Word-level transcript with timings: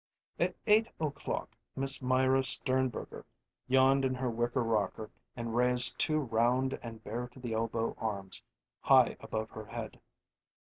At 0.39 0.55
eight 0.65 0.87
o'clock 0.99 1.51
Miss 1.75 2.01
Myra 2.01 2.43
Sternberger 2.43 3.23
yawned 3.67 4.03
in 4.03 4.15
her 4.15 4.31
wicker 4.31 4.63
rocker 4.63 5.11
and 5.35 5.55
raised 5.55 5.99
two 5.99 6.17
round 6.21 6.79
and 6.81 7.03
bare 7.03 7.27
to 7.27 7.39
the 7.39 7.53
elbow 7.53 7.93
arms 7.99 8.41
high 8.79 9.15
above 9.19 9.51
her 9.51 9.65
head. 9.67 10.01